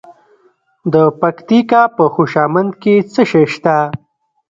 [0.93, 3.75] د پکتیکا په خوشامند کې څه شی شته؟